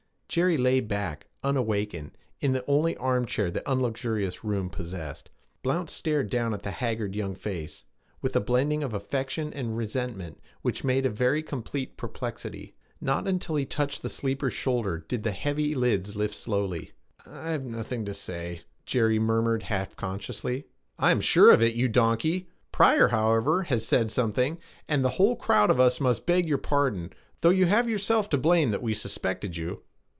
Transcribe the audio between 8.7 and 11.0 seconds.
of affection and resentment which